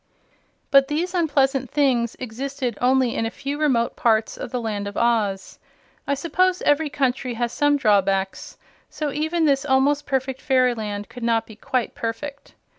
[0.71, 4.97] But these unpleasant things existed only in a few remote parts of the Land of
[4.97, 5.59] Oz.
[6.07, 8.57] I suppose every country has some drawbacks,
[8.89, 12.55] so even this almost perfect fairyland could not be quite perfect.